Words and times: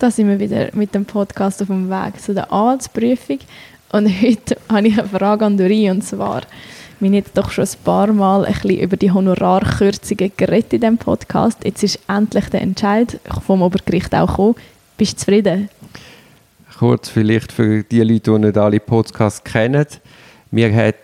Da 0.00 0.10
sind 0.10 0.30
wir 0.30 0.40
wieder 0.40 0.70
mit 0.72 0.94
dem 0.94 1.04
Podcast 1.04 1.60
auf 1.60 1.68
dem 1.68 1.90
Weg 1.90 2.18
zu 2.22 2.32
der 2.32 2.50
Arztprüfung. 2.50 3.38
Und 3.92 4.08
heute 4.22 4.56
habe 4.70 4.88
ich 4.88 4.98
eine 4.98 5.06
Frage 5.06 5.44
an 5.44 5.58
Dori, 5.58 5.90
und 5.90 6.02
zwar, 6.02 6.40
wir 7.00 7.10
haben 7.10 7.24
doch 7.34 7.50
schon 7.50 7.64
ein 7.64 7.84
paar 7.84 8.06
Mal 8.06 8.46
ein 8.46 8.54
bisschen 8.54 8.80
über 8.80 8.96
die 8.96 9.10
Honorarkürzungen 9.12 10.32
geredet 10.38 10.72
in 10.72 10.80
diesem 10.80 10.96
Podcast. 10.96 11.58
Jetzt 11.66 11.82
ist 11.82 11.98
endlich 12.08 12.46
der 12.46 12.62
Entscheid 12.62 13.20
vom 13.44 13.60
Obergericht 13.60 14.14
auch 14.14 14.28
gekommen. 14.28 14.54
Bist 14.96 15.12
du 15.12 15.16
zufrieden? 15.18 15.68
Kurz 16.78 17.10
vielleicht 17.10 17.52
für 17.52 17.82
die 17.82 18.00
Leute, 18.00 18.32
die 18.32 18.38
nicht 18.38 18.56
alle 18.56 18.80
Podcasts 18.80 19.44
kennen. 19.44 19.84
Mir 20.50 20.74
hat 20.74 20.96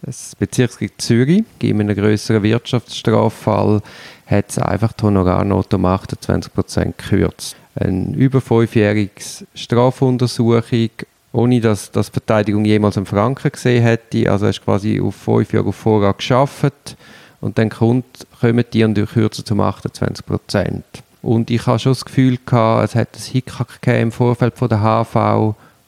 das 0.00 0.34
Bezirksgericht 0.36 1.02
Zürich 1.02 1.44
in 1.58 1.80
einem 1.80 1.94
größeren 1.94 2.42
Wirtschaftsstraffall 2.42 3.82
hat 4.26 4.58
einfach 4.58 4.94
die 4.94 5.02
Honorarnote 5.02 5.76
um 5.76 5.84
28% 5.84 6.94
gekürzt 6.96 7.56
eine 7.78 8.14
über 8.16 8.40
fünfjährige 8.40 9.10
Strafuntersuchung, 9.54 10.90
ohne 11.32 11.60
dass, 11.60 11.90
dass 11.90 12.06
die 12.06 12.14
Verteidigung 12.14 12.64
jemals 12.64 12.96
einen 12.96 13.06
Franken 13.06 13.52
gesehen 13.52 13.82
hätte. 13.82 14.30
Also 14.30 14.46
er 14.46 14.50
ist 14.50 14.64
quasi 14.64 15.00
auf 15.00 15.14
fünf 15.14 15.52
Jahre 15.52 15.68
auf 15.68 15.76
Vorrat 15.76 16.18
geschafft 16.18 16.96
und 17.40 17.58
dann 17.58 17.70
kommt, 17.70 18.26
kommen 18.40 18.64
die 18.72 18.84
und 18.84 18.94
kürzen 18.94 19.44
zum 19.44 19.60
28 19.60 20.26
Prozent. 20.26 20.84
Und 21.22 21.50
ich 21.50 21.66
habe 21.66 21.78
schon 21.78 21.92
das 21.92 22.04
Gefühl 22.04 22.38
gehabt, 22.44 22.84
es 22.84 22.94
hat 22.94 23.08
ein 23.14 23.32
Hickhack 23.32 23.86
im 23.86 24.12
Vorfeld 24.12 24.56
von 24.56 24.68
der 24.68 24.80
HV, 24.80 25.16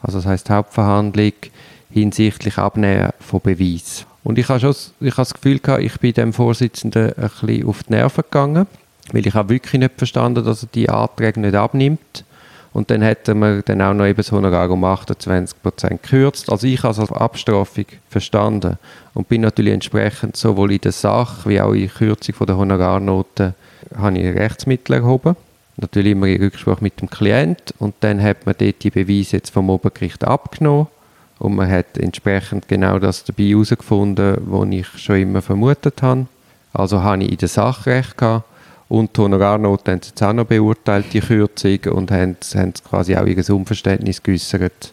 also 0.02 0.18
das 0.18 0.26
heißt 0.26 0.50
Hauptverhandlung, 0.50 1.32
hinsichtlich 1.90 2.58
Abnehmen 2.58 3.10
von 3.20 3.40
Beweis. 3.40 4.06
Und 4.22 4.38
ich 4.38 4.48
habe 4.48 4.60
schon 4.60 4.74
ich 5.00 5.12
habe 5.12 5.22
das 5.22 5.34
Gefühl 5.34 5.58
gehabt, 5.60 5.82
ich 5.82 5.98
bin 5.98 6.12
dem 6.12 6.32
Vorsitzenden 6.32 7.12
ein 7.16 7.30
bisschen 7.30 7.66
auf 7.66 7.82
die 7.84 7.92
Nerven 7.92 8.22
gegangen 8.22 8.66
weil 9.12 9.26
ich 9.26 9.34
habe 9.34 9.50
wirklich 9.50 9.80
nicht 9.80 9.94
verstanden, 9.96 10.44
dass 10.44 10.62
er 10.62 10.68
die 10.74 10.88
Anträge 10.88 11.40
nicht 11.40 11.54
abnimmt. 11.54 12.24
Und 12.72 12.90
dann 12.90 13.02
hätten 13.02 13.40
wir 13.40 13.62
dann 13.62 13.82
auch 13.82 13.94
noch 13.94 14.06
eben 14.06 14.18
das 14.18 14.30
Honorar 14.30 14.70
um 14.70 14.84
28% 14.84 15.88
gekürzt. 15.88 16.50
Also 16.52 16.68
ich 16.68 16.82
habe 16.84 16.92
es 16.92 17.00
als 17.00 17.10
Abstrafung 17.10 17.86
verstanden 18.08 18.78
und 19.12 19.28
bin 19.28 19.40
natürlich 19.40 19.74
entsprechend 19.74 20.36
sowohl 20.36 20.72
in 20.72 20.80
der 20.80 20.92
Sache 20.92 21.48
wie 21.48 21.60
auch 21.60 21.72
in 21.72 21.80
der 21.80 21.88
Kürzung 21.88 22.46
der 22.46 22.56
Honorarnoten 22.56 23.54
habe 23.96 24.18
ich 24.18 24.36
Rechtsmittel 24.36 24.96
erhoben. 24.96 25.34
Natürlich 25.78 26.12
immer 26.12 26.26
in 26.26 26.42
Rücksprache 26.42 26.82
mit 26.82 27.00
dem 27.00 27.10
Klient 27.10 27.74
und 27.78 27.94
dann 28.00 28.22
hat 28.22 28.46
man 28.46 28.54
dort 28.56 28.84
die 28.84 28.90
Beweise 28.90 29.38
jetzt 29.38 29.50
vom 29.50 29.70
Obergericht 29.70 30.22
abgenommen 30.22 30.86
und 31.38 31.56
man 31.56 31.70
hat 31.70 31.98
entsprechend 31.98 32.68
genau 32.68 32.98
das 32.98 33.24
dabei 33.24 33.44
herausgefunden, 33.44 34.36
was 34.42 34.68
ich 34.70 34.86
schon 35.02 35.16
immer 35.16 35.42
vermutet 35.42 36.02
habe. 36.02 36.26
Also 36.72 37.02
habe 37.02 37.24
ich 37.24 37.32
in 37.32 37.38
der 37.38 37.48
Sache 37.48 37.90
recht 37.90 38.16
gehabt 38.16 38.44
und 38.90 39.16
die 39.16 39.20
Honorarnote 39.20 39.92
haben 39.92 40.02
sie 40.02 40.08
jetzt 40.10 40.22
auch 40.22 40.32
noch 40.32 40.44
beurteilt, 40.44 41.06
die 41.12 41.20
Kürzung, 41.20 41.78
und 41.92 42.10
haben, 42.10 42.36
haben 42.54 42.72
quasi 42.88 43.16
auch 43.16 43.24
ihr 43.24 43.50
Unverständnis 43.54 44.20
geäußert 44.20 44.92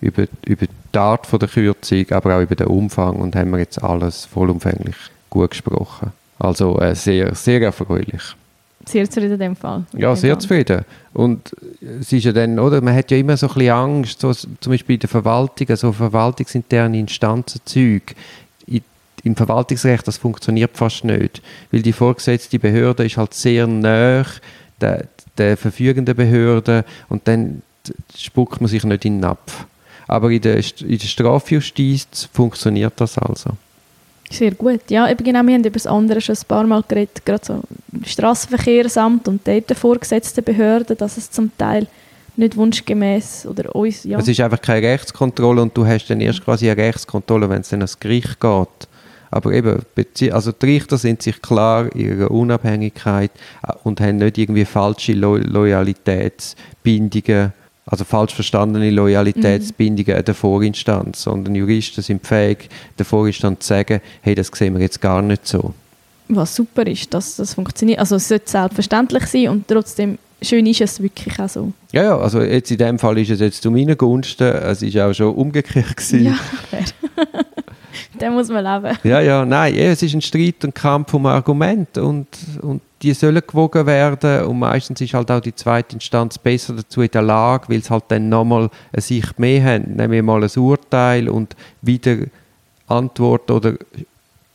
über, 0.00 0.26
über 0.44 0.66
die 0.66 0.98
Art 0.98 1.26
von 1.26 1.38
der 1.38 1.48
Kürzung, 1.48 2.10
aber 2.10 2.36
auch 2.36 2.42
über 2.42 2.56
den 2.56 2.66
Umfang 2.66 3.14
und 3.14 3.36
haben 3.36 3.50
wir 3.52 3.60
jetzt 3.60 3.82
alles 3.82 4.24
vollumfänglich 4.24 4.96
gut 5.30 5.50
gesprochen. 5.50 6.12
Also 6.40 6.78
äh, 6.80 6.96
sehr, 6.96 7.36
sehr 7.36 7.62
erfreulich. 7.62 8.22
Sehr 8.84 9.08
zufrieden 9.08 9.34
in 9.34 9.40
dem 9.40 9.56
Fall. 9.56 9.84
Ja, 9.92 10.16
sehr 10.16 10.38
zufrieden. 10.40 10.84
Und 11.12 11.54
es 12.00 12.12
ist 12.12 12.24
ja 12.24 12.32
dann, 12.32 12.58
oder, 12.58 12.80
man 12.80 12.96
hat 12.96 13.12
ja 13.12 13.16
immer 13.16 13.36
so 13.36 13.46
ein 13.46 13.54
bisschen 13.54 13.70
Angst, 13.70 14.20
so, 14.20 14.32
zum 14.32 14.72
Beispiel 14.72 14.94
in 14.94 15.00
der 15.00 15.08
Verwaltung, 15.08 15.68
also 15.68 15.92
verwaltungsinterne 15.92 16.98
Instanzenzeug 16.98 18.16
im 19.26 19.36
Verwaltungsrecht, 19.36 20.06
das 20.06 20.16
funktioniert 20.16 20.76
fast 20.76 21.04
nicht, 21.04 21.42
weil 21.72 21.82
die 21.82 21.92
vorgesetzte 21.92 22.58
Behörde 22.58 23.04
ist 23.04 23.16
halt 23.16 23.34
sehr 23.34 23.66
nah 23.66 24.24
der, 24.80 25.06
der 25.36 25.56
verfügenden 25.56 26.14
Behörde 26.14 26.84
und 27.08 27.26
dann 27.26 27.62
spuckt 28.16 28.60
man 28.60 28.68
sich 28.68 28.84
nicht 28.84 29.04
in 29.04 29.14
den 29.14 29.20
Napf. 29.20 29.66
Aber 30.08 30.30
in 30.30 30.40
der, 30.40 30.56
in 30.56 30.98
der 30.98 31.06
Strafjustiz 31.06 32.28
funktioniert 32.32 32.94
das 32.96 33.18
also. 33.18 33.50
Sehr 34.30 34.52
gut. 34.52 34.82
Ja, 34.88 35.10
eben 35.10 35.24
genau, 35.24 35.42
wir 35.44 35.54
haben 35.54 35.60
über 35.60 35.70
das 35.70 35.86
andere 35.86 36.20
schon 36.20 36.36
ein 36.36 36.48
paar 36.48 36.64
Mal 36.64 36.84
geredet, 36.86 37.24
gerade 37.24 37.44
so 37.44 37.60
Straßenverkehrsamt 38.04 39.28
und 39.28 39.46
dort 39.46 39.76
vorgesetzte 39.76 40.42
Behörden, 40.42 40.96
dass 40.96 41.16
es 41.16 41.30
zum 41.30 41.50
Teil 41.56 41.86
nicht 42.36 42.56
wunschgemäß 42.56 43.46
oder 43.46 43.74
uns, 43.74 44.04
ja. 44.04 44.18
Es 44.18 44.28
ist 44.28 44.40
einfach 44.40 44.60
keine 44.60 44.86
Rechtskontrolle 44.86 45.62
und 45.62 45.76
du 45.76 45.86
hast 45.86 46.08
dann 46.08 46.20
erst 46.20 46.44
quasi 46.44 46.70
eine 46.70 46.80
Rechtskontrolle, 46.80 47.48
wenn 47.48 47.62
es 47.62 47.70
dann 47.70 47.80
ans 47.80 47.98
Gericht 47.98 48.38
geht. 48.40 48.88
Aber 49.30 49.52
eben, 49.52 49.82
also 50.30 50.52
die 50.52 50.66
Richter 50.66 50.98
sind 50.98 51.22
sich 51.22 51.40
klar 51.42 51.94
ihrer 51.94 52.30
Unabhängigkeit 52.30 53.30
äh, 53.66 53.72
und 53.84 54.00
haben 54.00 54.16
nicht 54.16 54.38
irgendwie 54.38 54.64
falsche 54.64 55.12
Lo 55.12 55.36
Loyalitätsbindungen, 55.36 57.52
also 57.86 58.04
falsch 58.04 58.34
verstandene 58.34 58.90
Loyalitätsbindungen 58.90 60.14
mhm. 60.14 60.18
an 60.18 60.24
der 60.24 60.34
Vorinstanz, 60.34 61.22
sondern 61.22 61.54
Juristen 61.54 62.02
sind 62.02 62.26
fähig, 62.26 62.68
der 62.98 63.04
Vorinstanz 63.04 63.60
zu 63.60 63.68
sagen, 63.68 64.00
hey, 64.22 64.34
das 64.34 64.48
sehen 64.48 64.74
wir 64.74 64.80
jetzt 64.80 65.00
gar 65.00 65.22
nicht 65.22 65.46
so. 65.46 65.72
Was 66.28 66.56
super 66.56 66.84
ist, 66.86 67.14
dass 67.14 67.36
das 67.36 67.54
funktioniert. 67.54 68.00
Also 68.00 68.16
es 68.16 68.26
sollte 68.26 68.50
selbstverständlich 68.50 69.26
sein 69.26 69.48
und 69.48 69.68
trotzdem 69.68 70.18
schön 70.42 70.66
ist 70.66 70.80
es 70.80 71.00
wirklich 71.00 71.38
auch 71.38 71.48
so. 71.48 71.72
Ja, 71.92 72.02
ja, 72.02 72.18
also 72.18 72.42
jetzt 72.42 72.70
in 72.70 72.78
dem 72.78 72.98
Fall 72.98 73.18
ist 73.18 73.30
es 73.30 73.40
jetzt 73.40 73.62
zu 73.62 73.70
meinen 73.70 73.96
Gunsten, 73.96 74.44
es 74.44 74.82
war 74.82 75.10
auch 75.10 75.14
schon 75.14 75.34
umgekehrt 75.34 75.96
gewesen. 75.96 76.24
Ja, 76.24 76.38
fair. 76.70 76.84
Den 78.20 78.32
muss 78.34 78.48
man 78.48 78.64
leben. 78.64 78.98
Ja, 79.04 79.20
ja, 79.20 79.44
nein, 79.44 79.74
es 79.74 80.02
ist 80.02 80.14
ein 80.14 80.22
Streit 80.22 80.64
und 80.64 80.74
Kampf 80.74 81.14
um 81.14 81.26
Argumente 81.26 82.02
und, 82.02 82.26
und 82.62 82.80
die 83.02 83.12
sollen 83.12 83.42
gewogen 83.46 83.86
werden 83.86 84.46
und 84.46 84.58
meistens 84.58 85.00
ist 85.00 85.14
halt 85.14 85.30
auch 85.30 85.40
die 85.40 85.54
zweite 85.54 85.94
Instanz 85.94 86.38
besser 86.38 86.74
dazu 86.74 87.02
in 87.02 87.10
der 87.10 87.22
Lage, 87.22 87.68
weil 87.68 87.78
es 87.78 87.90
halt 87.90 88.04
dann 88.08 88.28
nochmal 88.28 88.70
eine 88.92 89.02
Sicht 89.02 89.38
mehr 89.38 89.62
haben, 89.62 89.96
nämlich 89.96 90.22
mal 90.22 90.42
ein 90.42 90.50
Urteil 90.56 91.28
und 91.28 91.54
wieder 91.82 92.16
Antworten 92.88 93.52
oder 93.52 93.74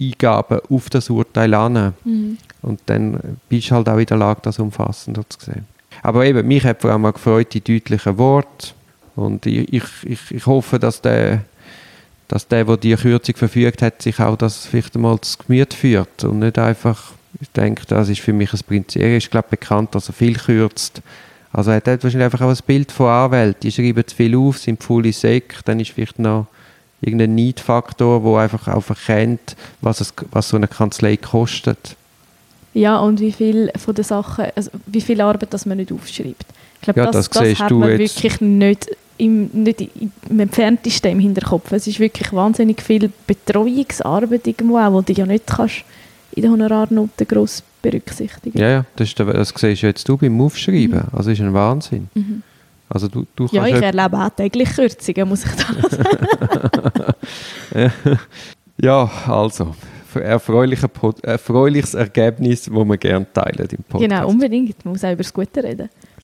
Eingaben 0.01 0.59
auf 0.69 0.89
das 0.89 1.09
Urteil 1.09 1.53
an. 1.53 1.93
Mhm. 2.03 2.37
Und 2.63 2.81
dann 2.87 3.37
bist 3.47 3.69
du 3.69 3.75
halt 3.75 3.89
auch 3.89 3.97
in 3.97 4.05
der 4.05 4.17
Lage, 4.17 4.39
das 4.43 4.57
umfassender 4.57 5.23
zu 5.29 5.39
sehen. 5.45 5.65
Aber 6.01 6.25
eben, 6.25 6.47
mich 6.47 6.65
hat 6.65 6.81
vor 6.81 6.91
allem 6.91 7.05
auch 7.05 7.13
gefreut, 7.13 7.53
die 7.53 7.61
deutlichen 7.61 8.17
Worte 8.17 8.73
und 9.15 9.45
ich, 9.45 9.71
ich, 9.71 9.83
ich, 10.03 10.31
ich 10.31 10.45
hoffe, 10.45 10.79
dass 10.79 11.01
der 11.01 11.41
dass 12.31 12.47
der, 12.47 12.63
der 12.63 12.77
die 12.77 12.95
Kürzung 12.95 13.35
verfügt 13.35 13.81
hat, 13.81 14.01
sich 14.01 14.17
auch 14.21 14.37
das 14.37 14.65
vielleicht 14.65 14.95
einmal 14.95 15.19
zu 15.19 15.37
Gemüt 15.37 15.73
führt 15.73 16.23
und 16.23 16.39
nicht 16.39 16.57
einfach, 16.57 17.11
ich 17.41 17.49
denke, 17.49 17.83
das 17.85 18.07
ist 18.07 18.21
für 18.21 18.31
mich 18.31 18.53
ein 18.53 18.59
Prinzip. 18.65 19.01
Er 19.01 19.17
ist, 19.17 19.29
glaube 19.29 19.47
ich, 19.51 19.59
bekannt, 19.59 19.93
dass 19.93 20.07
er 20.07 20.13
viel 20.13 20.35
kürzt. 20.35 21.01
Also 21.51 21.71
er 21.71 21.77
hat 21.77 21.87
wahrscheinlich 21.87 22.23
einfach 22.23 22.39
auch 22.39 22.49
ein 22.49 22.57
Bild 22.65 22.89
von 22.89 23.07
Anwälten. 23.07 23.59
Die 23.63 23.71
schreiben 23.73 24.07
zu 24.07 24.15
viel 24.15 24.37
auf, 24.37 24.57
sind 24.57 24.81
voll 24.81 25.11
Säcke, 25.11 25.57
dann 25.65 25.81
ist 25.81 25.91
vielleicht 25.91 26.19
noch 26.19 26.47
irgendein 27.01 27.35
Neidfaktor, 27.35 28.21
der 28.21 28.43
einfach 28.43 28.65
auch 28.69 28.89
erkennt, 28.89 29.57
was, 29.81 29.99
es, 29.99 30.13
was 30.31 30.47
so 30.47 30.55
eine 30.55 30.69
Kanzlei 30.69 31.17
kostet. 31.17 31.97
Ja, 32.73 32.99
und 32.99 33.19
wie 33.19 33.33
viel 33.33 33.73
von 33.77 33.93
den 33.93 34.05
Sachen, 34.05 34.45
also 34.55 34.71
wie 34.85 35.01
viel 35.01 35.19
Arbeit 35.19 35.53
das 35.53 35.65
man 35.65 35.79
nicht 35.79 35.91
aufschreibt. 35.91 36.45
Ich 36.75 36.81
glaube, 36.83 37.01
ja, 37.01 37.11
das, 37.11 37.29
das, 37.29 37.49
das 37.49 37.59
hat 37.59 37.71
man 37.71 37.89
wirklich 37.89 38.39
nicht 38.39 38.87
im, 39.21 39.49
nicht 39.53 39.81
im 40.29 40.39
entferntesten 40.39 41.11
im 41.11 41.19
Hinterkopf. 41.19 41.71
Es 41.71 41.85
ist 41.85 41.99
wirklich 41.99 42.33
wahnsinnig 42.33 42.81
viel 42.81 43.11
Betreuungsarbeit 43.27 44.47
irgendwo 44.47 44.77
auch, 44.77 45.01
die 45.03 45.13
du 45.13 45.21
ja 45.21 45.27
nicht 45.27 45.45
kannst 45.45 45.83
in 46.31 46.41
den 46.43 46.51
Honorarnoten 46.51 47.27
gross 47.27 47.63
berücksichtigen. 47.81 48.57
Ja, 48.57 48.69
ja, 48.69 48.85
das, 48.95 49.09
ist, 49.09 49.19
das 49.19 49.53
siehst 49.55 49.83
du 49.83 49.87
jetzt 49.87 50.07
du 50.07 50.17
beim 50.17 50.41
Aufschreiben. 50.41 50.99
Mhm. 50.99 51.17
Also 51.17 51.29
ist 51.31 51.41
ein 51.41 51.53
Wahnsinn. 51.53 52.09
Mhm. 52.15 52.41
Also 52.89 53.07
du, 53.07 53.25
du 53.35 53.47
ja, 53.51 53.67
ich 53.67 53.81
erlebe 53.81 54.17
auch 54.17 54.29
täglich 54.29 54.69
Kürzungen, 54.69 55.29
muss 55.29 55.45
ich 55.45 55.51
da 55.51 55.73
sagen. 57.73 57.93
ja, 58.81 59.09
also 59.27 59.75
erfreuliches 60.15 61.93
Ergebnis, 61.93 62.63
das 62.63 62.73
wir 62.73 62.97
gerne 62.97 63.25
teilen 63.31 63.67
im 63.69 63.83
Podcast. 63.83 64.09
Genau, 64.09 64.27
unbedingt. 64.27 64.83
Man 64.83 64.93
muss 64.93 65.03
auch 65.03 65.11
über 65.11 65.23
das 65.23 65.33
Gute 65.33 65.63
reden. 65.63 65.89